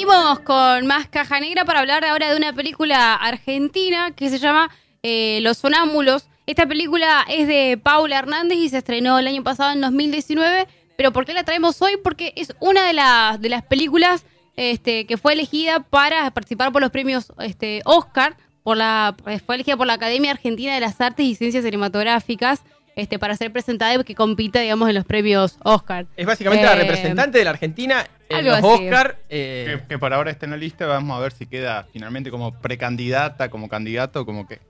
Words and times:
Seguimos 0.00 0.40
con 0.40 0.86
más 0.86 1.08
caja 1.08 1.40
negra 1.40 1.66
para 1.66 1.80
hablar 1.80 2.06
ahora 2.06 2.30
de 2.30 2.36
una 2.38 2.54
película 2.54 3.16
argentina 3.16 4.12
que 4.12 4.30
se 4.30 4.38
llama 4.38 4.70
eh, 5.02 5.40
Los 5.42 5.58
Sonámbulos. 5.58 6.26
Esta 6.46 6.66
película 6.66 7.26
es 7.28 7.46
de 7.46 7.78
Paula 7.82 8.18
Hernández 8.18 8.56
y 8.56 8.70
se 8.70 8.78
estrenó 8.78 9.18
el 9.18 9.26
año 9.26 9.42
pasado 9.44 9.72
en 9.72 9.82
2019. 9.82 10.66
Pero 10.96 11.12
¿por 11.12 11.26
qué 11.26 11.34
la 11.34 11.44
traemos 11.44 11.82
hoy? 11.82 11.98
Porque 12.02 12.32
es 12.34 12.54
una 12.60 12.86
de, 12.86 12.94
las 12.94 13.42
de 13.42 13.50
las 13.50 13.62
películas 13.62 14.24
este, 14.56 15.04
que 15.04 15.18
fue 15.18 15.34
elegida 15.34 15.80
para 15.80 16.30
participar 16.30 16.72
por 16.72 16.80
los 16.80 16.90
premios 16.90 17.30
este, 17.38 17.82
Oscar. 17.84 18.38
Por 18.62 18.78
la, 18.78 19.14
fue 19.44 19.56
elegida 19.56 19.76
por 19.76 19.86
la 19.86 19.94
Academia 19.94 20.30
Argentina 20.30 20.72
de 20.72 20.80
las 20.80 20.98
Artes 20.98 21.26
y 21.26 21.34
Ciencias 21.34 21.62
Cinematográficas 21.62 22.62
este, 22.96 23.18
para 23.18 23.36
ser 23.36 23.52
presentada 23.52 23.94
y 23.94 24.04
que 24.04 24.14
compita, 24.14 24.60
digamos, 24.60 24.88
en 24.88 24.94
los 24.94 25.04
premios 25.04 25.58
Oscar. 25.62 26.06
Es 26.16 26.26
básicamente 26.26 26.64
la 26.66 26.72
Eh, 26.74 26.76
representante 26.76 27.38
de 27.38 27.44
la 27.44 27.50
Argentina 27.50 28.06
en 28.28 28.44
los 28.44 28.56
así. 28.58 28.66
Oscar. 28.66 29.18
eh, 29.28 29.78
Que, 29.80 29.88
que 29.88 29.98
por 29.98 30.12
ahora 30.12 30.30
está 30.30 30.46
en 30.46 30.50
la 30.52 30.56
lista, 30.56 30.86
vamos 30.86 31.16
a 31.16 31.20
ver 31.20 31.32
si 31.32 31.46
queda 31.46 31.86
finalmente 31.92 32.30
como 32.30 32.52
precandidata, 32.52 33.48
como 33.48 33.68
candidato, 33.68 34.24
como 34.26 34.46
que... 34.46 34.60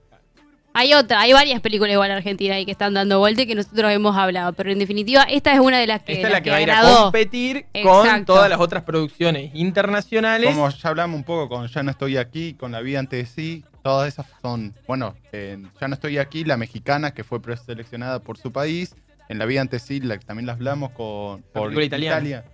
Hay 0.73 0.93
otra, 0.93 1.19
hay 1.19 1.33
varias 1.33 1.59
películas 1.59 1.91
igual 1.91 2.11
argentinas 2.11 2.55
ahí 2.55 2.65
que 2.65 2.71
están 2.71 2.93
dando 2.93 3.19
vuelta 3.19 3.41
y 3.41 3.45
que 3.45 3.55
nosotros 3.55 3.91
hemos 3.91 4.15
hablado, 4.15 4.53
pero 4.53 4.71
en 4.71 4.79
definitiva 4.79 5.23
esta 5.23 5.53
es 5.53 5.59
una 5.59 5.77
de 5.77 5.85
las 5.85 6.01
que, 6.01 6.13
esta 6.13 6.27
es 6.27 6.33
la 6.33 6.39
que 6.41 6.49
va 6.49 6.55
a 6.55 6.61
ir 6.61 6.71
a 6.71 6.81
competir 6.81 7.65
con 7.83 8.23
todas 8.23 8.49
las 8.49 8.57
otras 8.57 8.83
producciones 8.83 9.51
internacionales. 9.53 10.49
Como 10.55 10.69
ya 10.69 10.87
hablamos 10.89 11.17
un 11.17 11.25
poco 11.25 11.49
con 11.49 11.67
Ya 11.67 11.83
no 11.83 11.91
estoy 11.91 12.15
aquí, 12.15 12.53
con 12.53 12.71
La 12.71 12.79
vida 12.79 12.99
antes 12.99 13.19
de 13.19 13.25
sí, 13.25 13.65
todas 13.83 14.07
esas 14.07 14.25
son, 14.41 14.73
bueno, 14.87 15.15
en 15.31 15.71
Ya 15.79 15.87
no 15.87 15.93
estoy 15.95 16.17
aquí, 16.17 16.43
la 16.43 16.57
mexicana 16.57 17.11
que 17.13 17.23
fue 17.23 17.41
preseleccionada 17.41 18.19
por 18.19 18.37
su 18.37 18.51
país, 18.51 18.95
en 19.29 19.37
La 19.39 19.45
vida 19.45 19.61
antes 19.61 19.81
de 19.83 19.87
sí, 19.87 19.99
la, 20.01 20.19
también 20.19 20.45
la 20.45 20.53
hablamos 20.53 20.91
con 20.91 21.41
por 21.53 21.63
película 21.63 21.85
italiana. 21.85 22.15
Italia. 22.17 22.45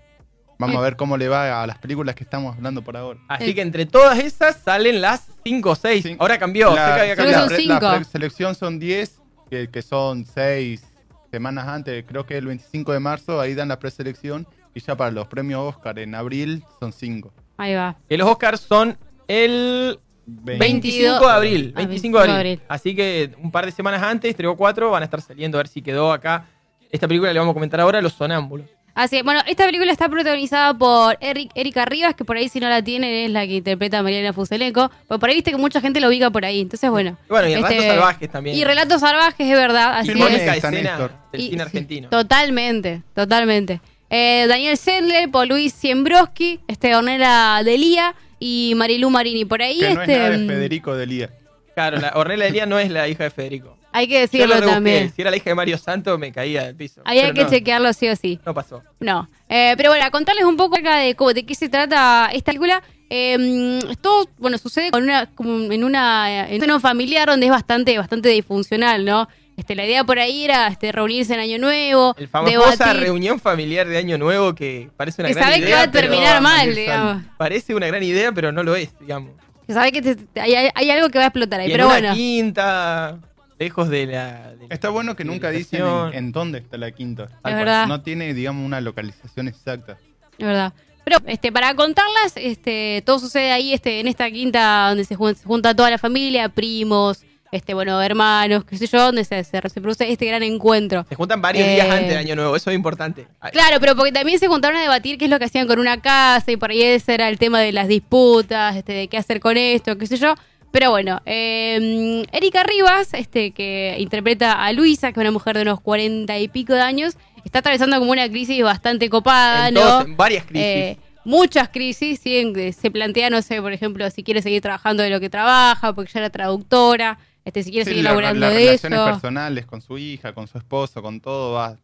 Vamos 0.59 0.75
a 0.77 0.81
ver 0.81 0.95
cómo 0.95 1.17
le 1.17 1.27
va 1.27 1.61
a 1.61 1.67
las 1.67 1.77
películas 1.77 2.15
que 2.15 2.23
estamos 2.23 2.55
hablando 2.55 2.81
por 2.83 2.97
ahora. 2.97 3.19
Así 3.27 3.51
Eh. 3.51 3.55
que 3.55 3.61
entre 3.61 3.85
todas 3.85 4.17
esas 4.19 4.57
salen 4.57 5.01
las 5.01 5.27
5 5.43 5.69
o 5.71 5.75
6. 5.75 6.03
Sí. 6.03 6.15
Ahora 6.19 6.37
cambió, 6.39 6.69
sé 6.69 6.75
que 6.75 6.81
había 6.81 7.15
Creo 7.15 7.15
que 7.15 7.15
cambiado. 7.15 7.39
son 7.41 7.47
pre- 7.49 7.57
cinco. 7.57 7.79
la 7.81 7.95
preselección 7.97 8.55
son 8.55 8.79
10, 8.79 9.21
que, 9.49 9.69
que 9.69 9.81
son 9.83 10.25
6 10.25 10.83
semanas 11.31 11.67
antes, 11.67 12.03
creo 12.07 12.25
que 12.25 12.37
el 12.37 12.47
25 12.47 12.91
de 12.93 12.99
marzo, 12.99 13.39
ahí 13.39 13.53
dan 13.53 13.67
la 13.67 13.77
preselección, 13.79 14.47
y 14.73 14.79
ya 14.79 14.95
para 14.95 15.11
los 15.11 15.27
premios 15.27 15.61
Oscar 15.75 15.99
en 15.99 16.15
abril 16.15 16.63
son 16.79 16.91
5. 16.93 17.31
Ahí 17.57 17.73
va. 17.75 17.97
Que 18.09 18.17
los 18.17 18.27
Oscars 18.29 18.59
son 18.61 18.97
el 19.27 19.99
25 20.27 21.25
de 21.25 21.31
abril. 21.31 21.73
Ah, 21.75 21.79
25 21.79 22.17
de 22.17 22.21
abril. 22.23 22.35
abril. 22.35 22.61
Así 22.67 22.95
que 22.95 23.31
un 23.41 23.51
par 23.51 23.65
de 23.65 23.71
semanas 23.71 24.03
antes, 24.03 24.35
tres 24.35 24.49
o 24.49 24.55
cuatro, 24.55 24.91
van 24.91 25.01
a 25.01 25.05
estar 25.05 25.21
saliendo 25.21 25.57
a 25.57 25.59
ver 25.59 25.67
si 25.67 25.81
quedó 25.81 26.11
acá. 26.11 26.45
Esta 26.91 27.07
película 27.07 27.31
le 27.33 27.39
vamos 27.39 27.51
a 27.51 27.53
comentar 27.53 27.79
ahora, 27.79 28.01
Los 28.01 28.13
Sonámbulos. 28.13 28.67
Así, 28.93 29.21
bueno, 29.21 29.41
esta 29.45 29.63
película 29.65 29.91
está 29.91 30.09
protagonizada 30.09 30.73
por 30.73 31.17
Eric, 31.21 31.51
Erika 31.53 31.85
Rivas, 31.85 32.15
que 32.15 32.25
por 32.25 32.35
ahí 32.35 32.49
si 32.49 32.59
no 32.59 32.67
la 32.67 32.81
tienen 32.81 33.11
es 33.13 33.29
la 33.29 33.45
que 33.45 33.57
interpreta 33.57 33.99
a 33.99 34.03
Mariana 34.03 34.33
Fuseleco. 34.33 34.89
Pues 35.07 35.19
por 35.19 35.29
ahí 35.29 35.35
viste 35.35 35.51
que 35.51 35.57
mucha 35.57 35.79
gente 35.81 35.99
lo 35.99 36.07
ubica 36.07 36.31
por 36.31 36.43
ahí. 36.45 36.61
Entonces, 36.61 36.89
bueno. 36.89 37.15
Y 37.27 37.29
bueno, 37.29 37.47
y 37.47 37.53
este, 37.53 37.67
Relatos 37.67 37.85
Salvajes 37.85 38.31
también. 38.31 38.57
Y 38.57 38.63
Relatos 38.63 38.99
Salvajes, 39.01 39.47
es 39.47 39.55
verdad. 39.55 39.99
Así 39.99 40.09
es. 40.09 40.15
Icónica 40.17 40.45
San 40.59 40.73
escena 40.73 40.89
Néstor. 40.97 41.11
del 41.31 41.41
Y- 41.41 41.43
cine 41.45 41.57
sí, 41.57 41.61
argentino. 41.61 42.09
Totalmente, 42.09 43.03
totalmente. 43.13 43.81
Eh, 44.09 44.45
Daniel 44.47 44.75
Sendler, 44.77 45.29
Paul 45.29 45.49
Luis 45.49 45.73
Siembroski, 45.73 46.59
este, 46.67 46.95
Ornella 46.95 47.61
Delía 47.63 48.15
y 48.39 48.73
Marilu 48.75 49.09
Marini. 49.09 49.45
Por 49.45 49.61
ahí, 49.61 49.79
Que 49.79 49.93
no 49.93 50.01
es 50.01 50.09
este. 50.09 50.17
nada 50.19 50.29
de 50.31 50.37
mm, 50.39 50.47
Federico 50.47 50.95
Delía. 50.95 51.29
Claro, 51.75 51.97
la 51.99 52.11
Ornella 52.15 52.47
Elía 52.47 52.65
no 52.65 52.79
es 52.79 52.89
la 52.89 53.07
hija 53.07 53.25
de 53.25 53.29
Federico. 53.29 53.77
Hay 53.91 54.07
que 54.07 54.27
Yo 54.31 54.45
lo 54.45 54.53
decirlo 54.55 54.71
también. 54.71 55.11
Si 55.15 55.21
era 55.21 55.31
la 55.31 55.37
hija 55.37 55.49
de 55.49 55.55
Mario 55.55 55.77
Santo, 55.77 56.17
me 56.17 56.31
caía 56.31 56.65
del 56.65 56.75
piso. 56.75 57.01
Ahí 57.05 57.19
hay 57.19 57.33
que 57.33 57.43
no, 57.43 57.49
chequearlo 57.49 57.93
sí 57.93 58.07
o 58.09 58.15
sí. 58.15 58.39
No 58.45 58.53
pasó. 58.53 58.83
No. 58.99 59.29
Eh, 59.49 59.73
pero 59.77 59.89
bueno, 59.89 60.03
a 60.05 60.11
contarles 60.11 60.43
un 60.45 60.57
poco 60.57 60.75
acerca 60.75 60.97
de, 60.97 61.15
cómo- 61.15 61.33
de 61.33 61.45
qué 61.45 61.55
se 61.55 61.69
trata 61.69 62.29
esta 62.33 62.51
película. 62.51 62.83
Eh, 63.09 63.79
esto, 63.89 64.27
bueno, 64.37 64.57
sucede 64.57 64.91
con 64.91 65.03
una, 65.03 65.27
como 65.27 65.71
en 65.71 65.83
una 65.83 66.47
en 66.47 66.55
un 66.55 66.59
seno 66.61 66.79
familiar 66.79 67.27
donde 67.29 67.45
es 67.45 67.51
bastante, 67.51 67.97
bastante 67.97 68.29
disfuncional, 68.29 69.05
¿no? 69.05 69.27
Este, 69.57 69.73
la 69.75 69.85
idea 69.85 70.03
por 70.03 70.19
ahí 70.19 70.45
era 70.45 70.67
este, 70.67 70.91
reunirse 70.91 71.33
en 71.33 71.39
Año 71.39 71.57
Nuevo, 71.57 72.15
El 72.17 72.27
famosa 72.27 72.51
debatir. 72.85 73.01
reunión 73.01 73.39
familiar 73.39 73.87
de 73.87 73.97
Año 73.97 74.17
Nuevo 74.17 74.53
que 74.53 74.89
parece 74.95 75.21
una 75.21 75.29
Que 75.29 75.33
gran 75.33 75.45
sabe 75.45 75.57
idea. 75.57 75.67
que 75.67 75.73
va 75.73 75.81
a 75.81 75.91
pero- 75.91 76.07
terminar 76.07 76.41
mal, 76.41 76.75
digamos. 76.75 77.23
Parece 77.37 77.73
una 77.75 77.87
gran 77.87 78.03
idea, 78.03 78.31
pero 78.31 78.51
no 78.51 78.61
lo 78.63 78.75
es, 78.75 78.97
digamos. 78.99 79.31
Que 79.65 79.73
sabe 79.73 79.91
que 79.91 80.01
te- 80.01 80.15
te- 80.15 80.39
hay, 80.39 80.69
hay 80.73 80.91
algo 80.91 81.09
que 81.09 81.17
va 81.17 81.25
a 81.25 81.27
explotar 81.27 81.59
ahí. 81.59 81.67
Y 81.67 81.71
en 81.71 81.73
Pero 81.73 81.87
una 81.87 81.95
bueno, 81.99 82.13
quinta, 82.13 83.17
lejos 83.59 83.89
de 83.89 84.05
la... 84.05 84.53
de 84.53 84.67
Está 84.69 84.89
bueno 84.89 85.15
que 85.15 85.25
nunca 85.25 85.49
dicen 85.49 85.83
en, 85.83 86.13
en 86.13 86.31
dónde 86.31 86.59
está 86.59 86.77
la 86.77 86.91
quinta. 86.91 87.23
Es 87.43 87.55
verdad. 87.55 87.87
No 87.87 88.01
tiene, 88.01 88.33
digamos, 88.35 88.63
una 88.65 88.79
localización 88.79 89.47
exacta. 89.47 89.97
es 90.37 90.45
verdad. 90.45 90.71
Pero 91.03 91.17
este, 91.25 91.51
para 91.51 91.73
contarlas, 91.73 92.33
este, 92.35 93.01
todo 93.05 93.17
sucede 93.17 93.51
ahí 93.51 93.73
este, 93.73 94.01
en 94.01 94.07
esta 94.07 94.29
quinta 94.29 94.89
donde 94.89 95.03
se 95.05 95.15
junta 95.15 95.73
toda 95.73 95.89
la 95.89 95.97
familia, 95.97 96.49
primos, 96.49 97.23
este, 97.51 97.73
bueno, 97.73 98.01
hermanos, 98.01 98.65
qué 98.65 98.77
sé 98.77 98.87
yo, 98.87 98.99
donde 99.01 99.23
se, 99.23 99.43
se- 99.43 99.61
se 99.69 99.81
produce 99.81 100.11
este 100.11 100.25
gran 100.25 100.43
encuentro. 100.43 101.05
Se 101.07 101.15
juntan 101.15 101.41
varios 101.41 101.65
Eh, 101.67 101.73
días 101.75 101.89
antes 101.89 102.09
del 102.09 102.17
Año 102.17 102.35
Nuevo, 102.35 102.55
eso 102.55 102.69
es 102.69 102.75
importante. 102.75 103.27
Ay, 103.39 103.51
Claro, 103.51 103.79
pero 103.79 103.95
porque 103.95 104.11
también 104.11 104.39
se 104.39 104.47
juntaron 104.47 104.77
a 104.77 104.81
debatir 104.81 105.17
qué 105.17 105.25
es 105.25 105.31
lo 105.31 105.39
que 105.39 105.45
hacían 105.45 105.67
con 105.67 105.79
una 105.79 105.99
casa 106.01 106.51
y 106.51 106.57
por 106.57 106.71
ahí 106.71 106.81
ese 106.83 107.13
era 107.13 107.29
el 107.29 107.37
tema 107.37 107.59
de 107.61 107.71
las 107.71 107.87
disputas, 107.87 108.75
este, 108.75 108.93
de 108.93 109.07
qué 109.07 109.17
hacer 109.17 109.39
con 109.39 109.57
esto, 109.57 109.97
qué 109.97 110.07
sé 110.07 110.17
yo. 110.17 110.35
Pero 110.71 110.89
bueno, 110.91 111.21
eh, 111.25 112.25
Erika 112.31 112.63
Rivas, 112.63 113.13
este, 113.13 113.51
que 113.51 113.95
interpreta 113.99 114.63
a 114.65 114.71
Luisa, 114.73 115.11
que 115.11 115.19
es 115.19 115.21
una 115.21 115.31
mujer 115.31 115.55
de 115.55 115.61
unos 115.63 115.79
cuarenta 115.79 116.37
y 116.37 116.49
pico 116.49 116.73
de 116.73 116.81
años, 116.81 117.15
está 117.45 117.59
atravesando 117.59 117.97
como 117.99 118.11
una 118.11 118.27
crisis 118.29 118.61
bastante 118.63 119.09
copada, 119.09 119.71
¿no? 119.71 120.05
varias 120.17 120.43
crisis. 120.45 120.65
Eh, 120.65 120.97
muchas 121.23 121.69
crisis, 121.69 122.19
¿sí? 122.21 122.51
Que 122.53 122.73
se 122.73 122.91
plantea, 122.91 123.29
no 123.29 123.41
sé, 123.41 123.61
por 123.61 123.71
ejemplo, 123.71 124.09
si 124.09 124.23
quiere 124.23 124.41
seguir 124.41 124.61
trabajando 124.61 125.03
de 125.03 125.09
lo 125.09 125.19
que 125.21 125.29
trabaja, 125.29 125.93
porque 125.93 126.11
ya 126.13 126.19
era 126.19 126.29
traductora, 126.29 127.17
este, 127.47 127.63
si 127.63 127.71
quiere 127.71 127.85
Sí, 127.85 127.89
seguir 127.91 128.03
la- 128.03 128.09
laburando 128.11 128.39
las 128.41 128.53
de 128.53 128.59
relaciones 128.59 128.99
eso. 128.99 129.05
personales 129.05 129.65
con 129.65 129.81
su 129.81 129.97
hija, 129.97 130.33
con 130.33 130.47
su 130.47 130.57
esposo, 130.57 131.01
con 131.01 131.19
todo 131.21 131.53
va 131.53 131.77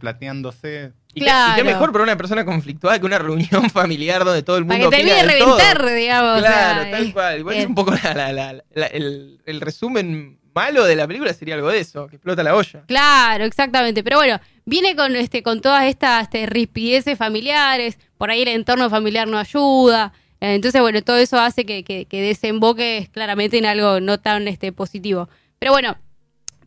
reemplateándose. 0.00 0.92
y, 1.14 1.20
qué, 1.20 1.20
y 1.20 1.20
qué 1.20 1.24
claro. 1.24 1.64
mejor 1.64 1.92
para 1.92 2.04
una 2.04 2.16
persona 2.16 2.44
conflictuada 2.44 2.98
que 2.98 3.06
una 3.06 3.18
reunión 3.18 3.70
familiar 3.70 4.24
donde 4.24 4.42
todo 4.42 4.56
el 4.58 4.66
Para 4.66 4.78
mundo 4.80 4.90
que 4.90 4.96
termine 4.96 5.22
de 5.26 5.32
de 5.32 5.38
todo. 5.38 5.58
reventar, 5.58 5.94
digamos. 5.94 6.38
o 6.38 6.40
Claro, 6.40 6.82
sea, 6.82 6.90
tal 6.90 7.12
cual. 7.12 7.38
Igual 7.38 7.56
es 7.56 7.64
eh, 7.64 7.66
un 7.66 7.74
poco 7.74 7.92
la- 7.92 8.14
la- 8.14 8.32
la- 8.32 8.64
la- 8.74 8.86
el, 8.86 9.40
el 9.46 9.60
resumen 9.60 10.38
malo 10.54 10.84
de 10.84 10.96
la 10.96 11.06
película 11.06 11.32
sería 11.34 11.54
algo 11.54 11.68
de 11.68 11.80
eso, 11.80 12.06
que 12.08 12.16
explota 12.16 12.42
la 12.42 12.54
olla. 12.56 12.82
Claro, 12.86 13.44
exactamente. 13.44 14.02
Pero 14.02 14.16
bueno, 14.16 14.40
viene 14.64 14.96
con 14.96 15.14
este, 15.16 15.42
con 15.42 15.60
todas 15.60 15.84
estas 15.84 16.22
este, 16.24 16.46
rispideces 16.46 17.16
familiares, 17.18 17.98
por 18.18 18.30
ahí 18.30 18.42
el 18.42 18.48
entorno 18.48 18.88
familiar 18.90 19.28
no 19.28 19.38
ayuda. 19.38 20.12
Entonces, 20.54 20.80
bueno, 20.80 21.02
todo 21.02 21.16
eso 21.16 21.38
hace 21.38 21.64
que, 21.64 21.82
que, 21.84 22.04
que 22.06 22.22
desemboque 22.22 23.08
claramente 23.12 23.58
en 23.58 23.66
algo 23.66 24.00
no 24.00 24.18
tan 24.18 24.48
este, 24.48 24.72
positivo. 24.72 25.28
Pero 25.58 25.72
bueno, 25.72 25.96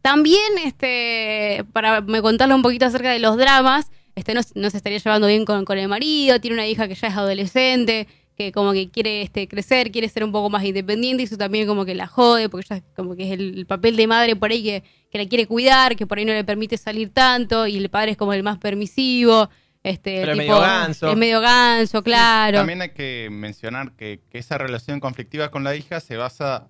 también, 0.02 0.58
este, 0.64 1.66
para 1.74 2.02
me 2.02 2.22
contarle 2.22 2.56
un 2.56 2.62
poquito 2.62 2.86
acerca 2.86 3.12
de 3.12 3.20
los 3.20 3.38
dramas, 3.38 3.92
este 4.16 4.34
no, 4.34 4.42
no 4.56 4.70
se 4.70 4.78
estaría 4.78 4.98
llevando 4.98 5.28
bien 5.28 5.46
con, 5.46 5.66
con 5.66 5.78
el 5.78 5.88
marido, 5.88 6.40
tiene 6.40 6.56
una 6.56 6.68
hija 6.68 6.88
que 6.88 6.96
ya 6.96 7.08
es 7.08 7.16
adolescente, 7.16 8.08
que 8.38 8.52
como 8.52 8.72
que 8.72 8.90
quiere 8.90 9.22
este, 9.22 9.48
crecer, 9.48 9.92
quiere 9.92 10.08
ser 10.08 10.24
un 10.24 10.32
poco 10.32 10.50
más 10.50 10.64
independiente, 10.64 11.24
y 11.24 11.26
eso 11.26 11.38
también 11.38 11.68
como 11.68 11.86
que 11.86 11.96
la 11.96 12.08
jode, 12.08 12.50
porque 12.50 12.68
ya 12.70 12.82
como 12.96 13.16
que 13.16 13.28
es 13.28 13.32
el, 13.32 13.60
el 13.60 13.66
papel 13.66 13.96
de 13.98 14.08
madre 14.08 14.36
por 14.36 14.52
ahí 14.52 14.64
que, 14.64 14.84
que 15.12 15.18
la 15.18 15.28
quiere 15.28 15.46
cuidar, 15.46 15.96
que 15.96 16.08
por 16.08 16.18
ahí 16.18 16.26
no 16.26 16.34
le 16.34 16.44
permite 16.44 16.78
salir 16.78 17.10
tanto, 17.10 17.68
y 17.68 17.78
el 17.78 17.90
padre 17.90 18.12
es 18.12 18.18
como 18.18 18.34
el 18.34 18.44
más 18.44 18.58
permisivo. 18.58 19.50
Este, 19.84 20.20
Pero 20.20 20.34
es 20.34 20.40
tipo, 20.40 20.52
medio 20.54 20.62
ganso. 20.62 21.10
Es 21.12 21.18
medio 21.18 21.42
ganso, 21.42 22.04
claro. 22.04 22.58
También 22.58 22.82
hay 22.82 22.90
que 22.90 23.30
mencionar 23.32 23.94
que, 23.94 24.20
que 24.30 24.38
esa 24.38 24.58
relación 24.58 25.00
conflictiva 25.00 25.52
con 25.52 25.64
la 25.64 25.74
hija 25.76 26.00
se 26.02 26.18
basa, 26.18 26.68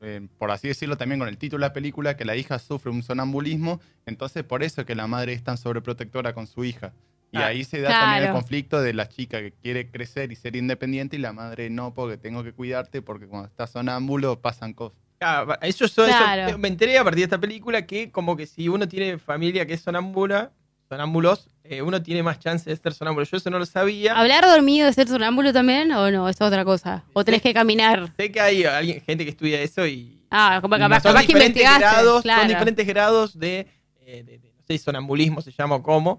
eh, 0.00 0.28
por 0.38 0.50
así 0.52 0.68
decirlo, 0.68 0.96
también 0.96 1.18
con 1.18 1.28
el 1.28 1.36
título 1.36 1.62
de 1.64 1.68
la 1.68 1.72
película, 1.72 2.16
que 2.16 2.24
la 2.24 2.36
hija 2.36 2.58
sufre 2.60 2.90
un 2.92 3.02
sonambulismo, 3.02 3.80
entonces 4.06 4.44
por 4.44 4.62
eso 4.62 4.82
es 4.82 4.86
que 4.86 4.94
la 4.94 5.06
madre 5.08 5.32
es 5.32 5.42
tan 5.42 5.56
sobreprotectora 5.58 6.32
con 6.32 6.46
su 6.46 6.64
hija. 6.64 6.92
Y 7.32 7.38
Ah, 7.38 7.46
ahí 7.46 7.64
se 7.64 7.80
da 7.80 7.88
también 7.88 8.18
el 8.18 8.22
claro. 8.28 8.34
conflicto 8.38 8.80
de 8.80 8.92
la 8.92 9.08
chica 9.08 9.40
que 9.40 9.50
quiere 9.50 9.90
crecer 9.90 10.30
y 10.30 10.36
ser 10.36 10.54
independiente 10.54 11.16
y 11.16 11.18
la 11.18 11.32
madre 11.32 11.68
no, 11.68 11.92
porque 11.92 12.16
tengo 12.16 12.44
que 12.44 12.52
cuidarte, 12.52 13.02
porque 13.02 13.26
cuando 13.26 13.48
estás 13.48 13.70
sonámbulo 13.70 14.40
pasan 14.40 14.72
cosas. 14.72 14.96
Ah, 15.20 15.58
eso, 15.62 15.86
eso- 15.86 16.06
eso- 16.06 16.16
Claro. 16.16 16.58
me 16.58 16.68
enteré 16.68 16.96
a 16.98 17.02
partir 17.02 17.18
de 17.22 17.24
esta 17.24 17.40
película 17.40 17.84
que 17.86 18.12
como 18.12 18.36
que 18.36 18.46
si 18.46 18.68
uno 18.68 18.86
tiene 18.86 19.18
familia 19.18 19.66
que 19.66 19.74
es 19.74 19.80
sonámbula, 19.80 20.52
sonámbulos, 20.94 21.48
eh, 21.64 21.82
uno 21.82 22.00
tiene 22.02 22.22
más 22.22 22.38
chance 22.38 22.68
de 22.70 22.76
ser 22.76 22.94
sonámbulo. 22.94 23.26
Yo 23.26 23.36
eso 23.36 23.50
no 23.50 23.58
lo 23.58 23.66
sabía. 23.66 24.16
¿Hablar 24.16 24.44
dormido 24.46 24.86
de 24.86 24.92
ser 24.92 25.08
sonámbulo 25.08 25.52
también 25.52 25.90
o 25.92 26.10
no? 26.10 26.28
Es 26.28 26.40
otra 26.40 26.64
cosa. 26.64 27.04
¿O 27.12 27.24
tenés 27.24 27.42
que 27.42 27.52
caminar? 27.52 28.12
Sé 28.16 28.30
que 28.30 28.40
hay 28.40 28.64
alguien, 28.64 29.00
gente 29.02 29.24
que 29.24 29.30
estudia 29.30 29.60
eso 29.60 29.86
y 29.86 30.20
Ah, 30.30 30.58
como 30.60 30.76
capaz, 30.78 31.00
son, 31.00 31.12
capaz 31.12 31.26
diferentes 31.26 31.62
grados, 31.62 32.22
claro. 32.22 32.40
son 32.42 32.48
diferentes 32.48 32.86
grados 32.86 33.38
de, 33.38 33.66
eh, 34.00 34.22
de- 34.24 34.38
de- 34.38 34.52
no 34.56 34.62
sé 34.66 34.78
si 34.78 34.78
sonambulismo 34.78 35.40
se 35.40 35.52
llama 35.52 35.76
o 35.76 35.82
cómo. 35.82 36.18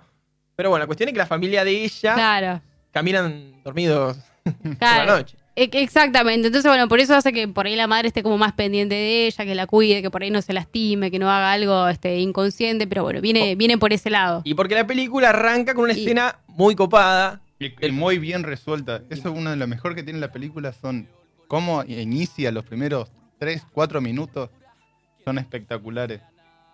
Pero 0.55 0.69
bueno, 0.69 0.83
la 0.83 0.87
cuestión 0.87 1.09
es 1.09 1.13
que 1.13 1.19
la 1.19 1.25
familia 1.25 1.63
de 1.65 1.83
ella 1.83 2.13
Claro, 2.13 2.61
caminan 2.91 3.61
dormidos 3.63 4.17
por 4.63 4.77
claro. 4.77 5.05
la 5.05 5.17
noche. 5.17 5.37
Exactamente, 5.55 6.47
entonces 6.47 6.69
bueno, 6.69 6.87
por 6.89 6.99
eso 6.99 7.15
hace 7.15 7.31
que 7.31 7.47
por 7.47 7.65
ahí 7.65 7.75
la 7.75 7.87
madre 7.87 8.09
esté 8.09 8.23
como 8.23 8.37
más 8.37 8.51
pendiente 8.53 8.93
de 8.95 9.27
ella, 9.27 9.45
que 9.45 9.55
la 9.55 9.67
cuide, 9.67 10.01
que 10.01 10.11
por 10.11 10.21
ahí 10.21 10.29
no 10.29 10.41
se 10.41 10.51
lastime, 10.53 11.09
que 11.11 11.17
no 11.19 11.29
haga 11.31 11.53
algo 11.53 11.87
este, 11.87 12.19
inconsciente, 12.19 12.87
pero 12.87 13.03
bueno, 13.03 13.21
viene, 13.21 13.55
viene 13.55 13.77
por 13.77 13.93
ese 13.93 14.09
lado. 14.09 14.41
Y 14.43 14.53
porque 14.53 14.75
la 14.75 14.85
película 14.85 15.29
arranca 15.29 15.73
con 15.73 15.85
una 15.85 15.93
Y- 15.93 16.01
escena 16.01 16.39
muy 16.47 16.75
copada. 16.75 17.41
Y, 17.57 17.71
y 17.87 17.91
muy 17.91 18.19
bien 18.19 18.43
resuelta. 18.43 19.01
Eso 19.09 19.29
es 19.29 19.37
uno 19.37 19.49
de 19.49 19.55
lo 19.55 19.65
mejor 19.65 19.95
que 19.95 20.03
tiene 20.03 20.19
la 20.19 20.29
película, 20.31 20.73
son 20.73 21.07
cómo 21.47 21.83
inicia 21.87 22.51
los 22.51 22.65
primeros 22.65 23.09
3, 23.39 23.63
4 23.71 24.01
minutos. 24.01 24.49
Son 25.23 25.37
espectaculares. 25.37 26.19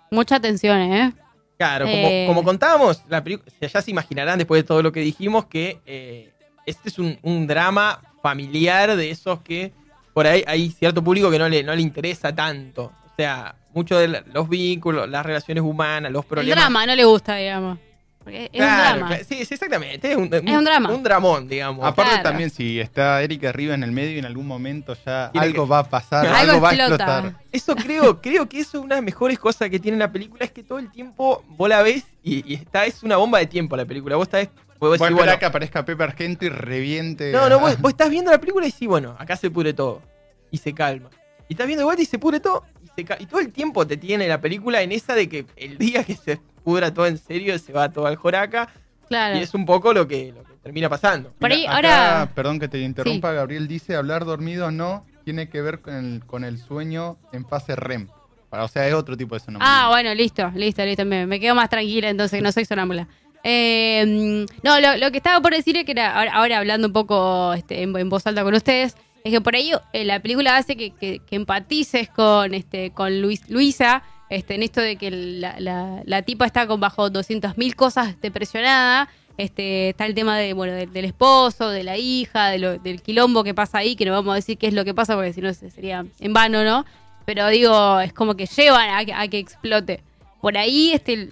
Mucha 0.10 0.38
atención, 0.38 0.80
¿eh? 0.80 1.14
Claro, 1.58 1.86
como, 1.86 2.08
Eh. 2.08 2.26
como 2.28 2.44
contábamos, 2.44 3.04
la 3.08 3.24
película, 3.24 3.52
ya 3.62 3.80
se 3.82 3.92
imaginarán 3.92 4.40
después 4.40 4.64
de 4.64 4.68
todo 4.68 4.82
lo 4.82 4.92
que 4.92 5.02
dijimos 5.02 5.46
que 5.46 5.80
eh, 5.86 6.34
este 6.66 6.90
es 6.90 6.98
un, 6.98 7.20
un 7.22 7.46
drama 7.46 8.02
familiar 8.22 8.96
de 8.96 9.12
esos 9.12 9.42
que 9.42 9.74
por 10.14 10.28
ahí 10.28 10.44
hay 10.48 10.70
cierto 10.72 11.04
público 11.04 11.32
que 11.32 11.40
no 11.40 11.48
le, 11.50 11.64
no 11.64 11.74
le 11.76 11.82
interesa 11.82 12.34
tanto. 12.36 12.92
O 13.06 13.16
sea, 13.16 13.56
mucho 13.74 13.98
de 13.98 14.24
los 14.34 14.50
vínculos, 14.50 15.10
las 15.10 15.26
relaciones 15.26 15.64
humanas, 15.64 16.12
los 16.12 16.24
El 16.24 16.30
problemas. 16.30 16.58
drama 16.58 16.86
no 16.86 16.96
le 16.96 17.06
gusta, 17.06 17.36
digamos. 17.36 17.80
Porque 18.24 18.44
es 18.46 18.50
Claro, 18.52 18.76
un 18.76 18.78
drama. 19.00 19.08
claro, 19.08 19.24
Sí, 19.28 19.46
sí, 19.46 19.54
exactamente. 19.56 20.12
Es 20.12 20.16
un, 20.16 20.32
Es 20.32 20.42
un 20.44 20.64
drama. 20.64 20.92
Un 20.92 21.02
dramón, 21.02 21.48
digamos. 21.48 21.84
Aparte 21.84 22.12
Claro. 22.12 22.24
también 22.30 22.50
si 22.52 22.80
está 22.80 23.20
Erika 23.24 23.50
arriba 23.50 23.74
en 23.74 23.82
el 23.84 23.92
medio 23.92 24.12
y 24.16 24.20
en 24.20 24.26
algún 24.26 24.46
momento 24.46 24.96
ya 25.06 25.28
algo 25.34 25.64
que- 25.64 25.70
va 25.72 25.80
a 25.80 25.90
pasar, 25.90 26.28
Algo 26.28 26.38
algo, 26.52 26.62
va 26.62 26.70
a 26.70 26.74
explota. 26.76 27.04
explotar. 27.04 27.44
Eso 27.52 27.76
creo, 27.76 28.22
creo 28.22 28.48
que 28.48 28.60
eso 28.60 28.78
es 28.78 28.84
una 28.84 28.96
de 28.96 29.02
las 29.02 29.06
mejores 29.06 29.40
cosas 29.40 29.70
que 29.72 29.80
tiene 29.80 29.98
la 29.98 30.12
película, 30.12 30.46
es 30.46 30.52
que 30.52 30.62
todo 30.62 30.78
el 30.78 30.92
tiempo 30.92 31.44
vos 31.48 31.68
la 31.70 31.82
ves 31.82 32.04
y, 32.22 32.48
y 32.52 32.56
está, 32.56 32.86
es 32.86 33.02
una 33.02 33.18
bomba 33.18 33.40
de 33.40 33.48
tiempo 33.48 33.76
la 33.76 33.86
película. 33.86 34.16
Vos 34.18 34.28
estás, 34.28 34.50
Voy 34.82 34.94
a 34.94 34.96
esperar 34.96 35.14
bueno, 35.14 35.40
que 35.40 35.46
aparezca 35.46 35.86
Pepe 35.86 36.04
Argento 36.04 36.44
y 36.44 36.50
reviente. 36.50 37.32
No, 37.32 37.48
no, 37.48 37.60
vos, 37.60 37.80
vos 37.80 37.92
estás 37.92 38.10
viendo 38.10 38.32
la 38.32 38.40
película 38.40 38.66
y 38.66 38.72
decís, 38.72 38.88
bueno, 38.88 39.16
acá 39.20 39.38
se 39.38 39.52
pudre 39.52 39.74
todo. 39.74 40.02
Y 40.50 40.58
se 40.58 40.74
calma. 40.74 41.12
Y 41.48 41.54
estás 41.54 41.68
viendo 41.68 41.86
vuelta 41.86 42.02
y 42.02 42.06
se 42.06 42.18
pudre 42.18 42.40
todo. 42.40 42.64
Y, 42.84 42.88
se 43.06 43.18
y 43.20 43.26
todo 43.28 43.40
el 43.42 43.52
tiempo 43.52 43.86
te 43.86 43.96
tiene 43.96 44.28
la 44.28 44.42
película 44.42 44.82
en 44.82 44.92
esa 44.92 45.14
de 45.14 45.30
que 45.30 45.46
el 45.56 45.78
día 45.78 46.04
que 46.04 46.16
se 46.16 46.38
pudra 46.64 46.92
todo 46.92 47.06
en 47.06 47.20
serio 47.20 47.58
se 47.60 47.72
va 47.72 47.92
todo 47.92 48.08
al 48.08 48.16
joraca. 48.16 48.70
Claro. 49.08 49.38
Y 49.38 49.44
es 49.44 49.54
un 49.54 49.68
poco 49.68 49.94
lo 49.94 50.08
que, 50.08 50.34
lo 50.36 50.44
que 50.44 50.54
termina 50.64 50.90
pasando. 50.90 51.32
Por 51.38 51.52
ahí, 51.52 51.60
Mira, 51.60 51.76
ahora- 51.76 52.32
perdón 52.34 52.60
que 52.60 52.68
te 52.68 52.80
interrumpa, 52.80 53.34
Gabriel 53.34 53.68
dice, 53.68 53.96
hablar 53.96 54.26
dormido 54.26 54.72
no 54.72 55.06
tiene 55.24 55.48
que 55.48 55.62
ver 55.62 55.82
con 55.82 55.94
el, 55.94 56.26
con 56.26 56.44
el 56.44 56.58
sueño 56.58 57.18
en 57.32 57.46
fase 57.48 57.76
REM. 57.76 58.08
O 58.50 58.68
sea, 58.68 58.88
es 58.88 58.94
otro 58.94 59.16
tipo 59.16 59.36
de 59.36 59.40
sonambulismo. 59.40 59.74
Ah, 59.80 59.90
bueno, 59.90 60.14
listo, 60.14 60.50
listo, 60.56 60.84
listo. 60.84 61.06
Me, 61.06 61.26
me 61.26 61.40
quedo 61.40 61.56
más 61.56 61.70
tranquila 61.70 62.10
entonces, 62.10 62.40
que 62.40 62.44
no 62.44 62.52
soy 62.52 62.66
sonámbula. 62.66 63.08
Eh, 63.44 64.46
no, 64.64 64.80
lo, 64.80 65.12
que 65.12 65.18
estaba 65.18 65.42
por 65.42 65.54
decir 65.54 65.76
es 65.78 65.86
que 65.86 65.94
era, 65.94 66.18
ahora, 66.18 66.34
ahora 66.34 66.58
hablando 66.60 66.88
un 66.88 66.94
poco 66.94 67.54
este, 67.54 67.82
en, 67.82 68.10
voz 68.10 68.28
alta 68.28 68.44
con 68.44 68.54
ustedes, 68.54 68.96
es 69.24 69.32
que 69.32 69.42
por 69.42 69.56
ahí 69.56 69.72
eh, 69.94 70.06
la 70.06 70.20
película 70.20 70.58
hace 70.58 70.76
que, 70.76 71.22
empatices 71.32 72.10
con, 72.10 72.54
este, 72.54 72.92
con 72.92 73.22
Luis, 73.22 73.50
Luisa, 73.50 74.04
este, 74.30 74.56
en 74.56 74.64
esto 74.64 74.82
de 74.82 74.96
que 74.96 75.12
la, 75.12 76.22
tipa 76.24 76.46
está 76.46 76.68
con 76.68 76.80
bajo 76.80 77.10
200.000 77.10 77.76
cosas 77.76 78.20
depresionada. 78.22 79.10
Este, 79.38 79.90
está 79.90 80.06
el 80.06 80.14
tema 80.14 80.38
del, 80.38 81.06
esposo, 81.06 81.70
de 81.70 81.84
la 81.84 81.98
hija, 81.98 82.50
del 82.50 83.02
quilombo 83.02 83.44
que 83.44 83.54
pasa 83.54 83.80
ahí, 83.80 83.96
que 83.96 84.06
no 84.06 84.12
vamos 84.12 84.34
a 84.34 84.36
decir 84.36 84.58
qué 84.58 84.68
es 84.68 84.74
lo 84.74 84.86
que 84.86 84.94
pasa 84.94 85.16
porque 85.16 85.34
si 85.34 85.42
no 85.42 85.52
se- 85.54 85.72
sería 85.72 86.06
en 86.20 86.34
vano, 86.34 86.64
¿no? 86.64 86.86
Pero 87.26 87.48
digo, 87.48 88.00
es 88.02 88.14
como 88.14 88.36
que 88.36 88.46
llevan 88.46 88.90
a, 88.90 89.22
a 89.22 89.28
que 89.30 89.40
explote. 89.40 90.04
Por 90.42 90.58
ahí, 90.58 90.92
este, 90.94 91.30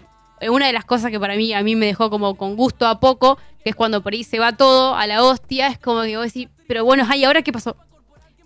una 0.50 0.68
de 0.68 0.74
las 0.74 0.86
cosas 0.86 1.12
que 1.12 1.19
para 1.19 1.36
mí, 1.36 1.53
a 1.53 1.62
mí 1.63 1.75
me 1.75 1.88
dejó 1.88 2.09
como 2.09 2.36
con 2.38 2.56
gusto 2.56 2.88
a 2.88 3.00
poco, 3.00 3.38
que 3.63 3.71
es 3.71 3.75
cuando 3.75 4.01
por 4.01 4.13
ahí 4.13 4.24
se 4.24 4.39
va 4.39 4.53
todo 4.56 4.95
a 4.95 5.06
la 5.07 5.24
hostia, 5.24 5.68
es 5.68 5.80
como 5.80 6.03
que 6.03 6.15
vos 6.18 6.25
decís, 6.27 6.47
pero 6.68 6.86
bueno, 6.86 7.06
ay, 7.09 7.24
¿ahora 7.25 7.41
qué 7.41 7.51
pasó? 7.51 7.75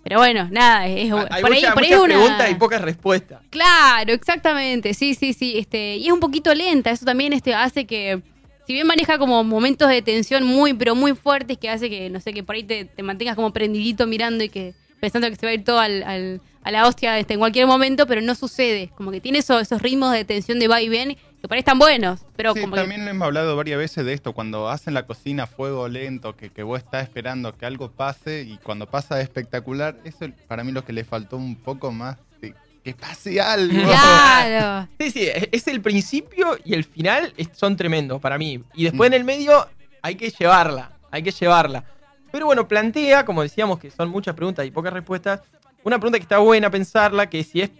Pero 0.02 0.18
bueno, 0.18 0.48
nada, 0.50 0.86
es, 0.86 1.10
Ah, 1.12 1.26
Hay 1.30 1.42
por 1.42 1.52
ahí, 1.52 1.62
por 1.72 1.82
ahí 1.82 1.92
es 1.92 1.98
una... 1.98 2.06
preguntas 2.14 2.50
y 2.50 2.54
pocas 2.56 2.82
respuestas. 2.82 3.40
Claro, 3.50 4.12
exactamente, 4.12 4.92
sí, 4.92 5.14
sí, 5.14 5.32
sí, 5.32 5.56
este, 5.56 5.96
y 5.96 6.06
es 6.08 6.12
un 6.12 6.20
poquito 6.20 6.52
lenta, 6.54 6.90
eso 6.90 7.04
también 7.06 7.32
este, 7.32 7.54
hace 7.54 7.86
que, 7.86 8.20
si 8.66 8.72
bien 8.74 8.86
maneja 8.86 9.16
como 9.18 9.42
momentos 9.44 9.88
de 9.88 10.02
tensión 10.02 10.44
muy, 10.44 10.74
pero 10.74 10.94
muy 10.94 11.14
fuertes, 11.14 11.56
que 11.58 11.70
hace 11.70 11.88
que, 11.88 12.10
no 12.10 12.20
sé, 12.20 12.32
que 12.34 12.42
por 12.42 12.54
ahí 12.56 12.64
te, 12.64 12.84
te 12.84 13.02
mantengas 13.02 13.34
como 13.36 13.52
prendidito 13.52 14.06
mirando 14.06 14.44
y 14.44 14.48
que 14.50 14.74
pensando 15.00 15.28
que 15.30 15.36
se 15.36 15.46
va 15.46 15.50
a 15.50 15.54
ir 15.54 15.64
todo 15.64 15.78
al, 15.80 16.02
al- 16.02 16.40
a 16.64 16.70
la 16.70 16.86
hostia 16.88 17.18
este, 17.18 17.34
en 17.34 17.40
cualquier 17.40 17.66
momento, 17.66 18.06
pero 18.06 18.20
no 18.22 18.34
sucede, 18.34 18.90
como 18.96 19.10
que 19.10 19.20
tiene 19.20 19.38
esos, 19.38 19.60
esos 19.62 19.80
ritmos 19.82 20.12
de 20.12 20.24
tensión 20.24 20.58
de 20.58 20.66
va 20.68 20.80
y 20.80 20.88
ven 20.88 21.16
que 21.44 21.48
por 21.48 21.56
ahí 21.56 21.58
están 21.58 21.78
buenos, 21.78 22.20
pero 22.36 22.54
Sí, 22.54 22.62
como 22.62 22.74
que- 22.74 22.80
también 22.80 23.06
hemos 23.06 23.26
hablado 23.26 23.54
varias 23.54 23.76
veces 23.78 24.02
de 24.06 24.14
esto, 24.14 24.32
cuando 24.32 24.70
hacen 24.70 24.94
la 24.94 25.04
cocina 25.04 25.42
a 25.42 25.46
fuego 25.46 25.86
lento, 25.88 26.34
que, 26.34 26.48
que 26.48 26.62
vos 26.62 26.78
estás 26.78 27.02
esperando 27.02 27.54
que 27.54 27.66
algo 27.66 27.90
pase 27.90 28.42
y 28.48 28.56
cuando 28.62 28.86
pasa 28.86 29.18
es 29.20 29.24
espectacular, 29.24 29.94
eso 30.04 30.26
para 30.48 30.64
mí 30.64 30.72
lo 30.72 30.86
que 30.86 30.94
le 30.94 31.04
faltó 31.04 31.36
un 31.36 31.56
poco 31.56 31.92
más, 31.92 32.16
de 32.40 32.54
que 32.82 32.94
pase 32.94 33.38
algo. 33.42 33.74
Claro. 33.84 34.88
Sí, 34.98 35.10
sí, 35.10 35.28
es 35.52 35.68
el 35.68 35.82
principio 35.82 36.56
y 36.64 36.72
el 36.72 36.84
final 36.84 37.34
son 37.52 37.76
tremendos 37.76 38.22
para 38.22 38.38
mí. 38.38 38.62
Y 38.72 38.84
después 38.84 39.08
en 39.08 39.14
el 39.14 39.24
medio 39.24 39.68
hay 40.00 40.14
que 40.14 40.30
llevarla, 40.30 40.92
hay 41.10 41.22
que 41.22 41.30
llevarla. 41.30 41.84
Pero 42.32 42.46
bueno, 42.46 42.66
plantea, 42.66 43.26
como 43.26 43.42
decíamos, 43.42 43.78
que 43.78 43.90
son 43.90 44.08
muchas 44.08 44.34
preguntas 44.34 44.64
y 44.64 44.70
pocas 44.70 44.94
respuestas, 44.94 45.40
una 45.82 45.98
pregunta 45.98 46.18
que 46.18 46.22
está 46.22 46.38
buena 46.38 46.70
pensarla, 46.70 47.28
que 47.28 47.44
si 47.44 47.60
es, 47.60 47.70